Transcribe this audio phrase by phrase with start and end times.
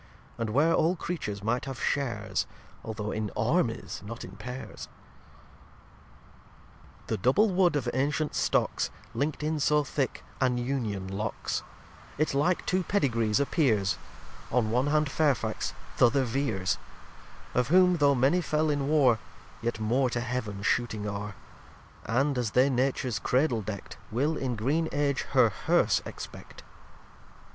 [0.39, 2.47] And where all Creatures might have shares,
[2.83, 4.87] Although in Armies, not in Paires.
[7.03, 11.61] lxii The double Wood of ancient Stocks Link'd in so thick, an Union locks,
[12.17, 13.99] It like two Pedigrees appears,
[14.51, 16.79] On one hand Fairfax, th' other Veres:
[17.53, 19.19] Of whom though many fell in War,
[19.61, 21.35] Yet more to Heaven shooting are:
[22.07, 26.63] And, as they Natures Cradle deckt, Will in green Age her Hearse expect.